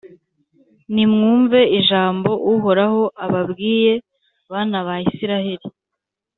[0.93, 3.93] Nimwumve ijambo Uhoraho ababwiye,
[4.51, 5.67] bana ba Israheli